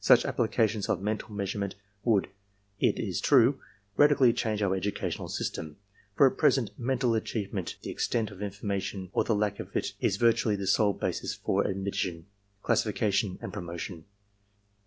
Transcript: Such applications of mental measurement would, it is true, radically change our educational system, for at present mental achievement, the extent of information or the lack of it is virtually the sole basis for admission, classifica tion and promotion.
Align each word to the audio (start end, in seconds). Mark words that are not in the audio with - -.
Such 0.00 0.24
applications 0.24 0.88
of 0.88 1.02
mental 1.02 1.30
measurement 1.30 1.74
would, 2.02 2.30
it 2.80 2.98
is 2.98 3.20
true, 3.20 3.60
radically 3.98 4.32
change 4.32 4.62
our 4.62 4.74
educational 4.74 5.28
system, 5.28 5.76
for 6.16 6.26
at 6.26 6.38
present 6.38 6.70
mental 6.78 7.14
achievement, 7.14 7.76
the 7.82 7.90
extent 7.90 8.30
of 8.30 8.40
information 8.40 9.10
or 9.12 9.24
the 9.24 9.34
lack 9.34 9.60
of 9.60 9.76
it 9.76 9.92
is 10.00 10.16
virtually 10.16 10.56
the 10.56 10.66
sole 10.66 10.94
basis 10.94 11.34
for 11.34 11.66
admission, 11.66 12.24
classifica 12.64 13.12
tion 13.12 13.38
and 13.42 13.52
promotion. 13.52 14.06